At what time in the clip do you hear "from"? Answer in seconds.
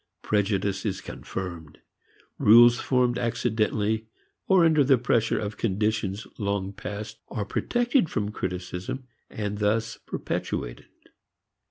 8.09-8.31